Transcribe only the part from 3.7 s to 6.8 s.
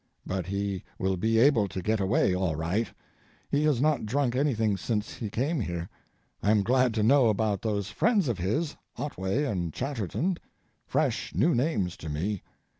not drunk anything since he came here. I am